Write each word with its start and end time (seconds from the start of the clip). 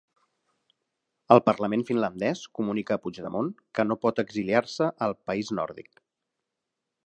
El 1.35 1.41
Parlament 1.49 1.83
finlandès 1.89 2.41
comunica 2.61 2.97
a 2.97 3.03
Puigdemont 3.05 3.53
que 3.79 3.87
no 3.91 3.99
pot 4.07 4.25
exiliar-se 4.25 4.91
al 5.09 5.17
país 5.29 5.57
nòrdic 5.61 6.05